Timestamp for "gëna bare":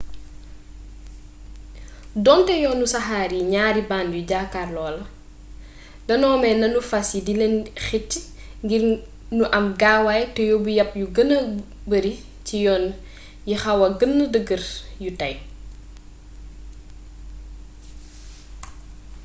11.15-12.11